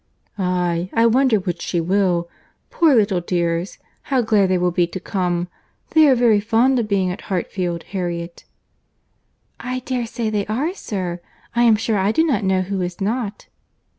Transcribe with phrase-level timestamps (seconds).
[0.35, 2.27] "Aye, I wonder which she will.
[2.71, 3.77] Poor little dears,
[4.09, 5.47] how glad they will be to come.
[5.91, 8.43] They are very fond of being at Hartfield, Harriet."
[9.59, 11.21] "I dare say they are, sir.
[11.55, 13.45] I am sure I do not know who is not."